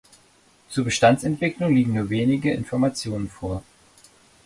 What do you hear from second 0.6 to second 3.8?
Zur Bestandsentwicklung liegen nur wenige Informationen vor.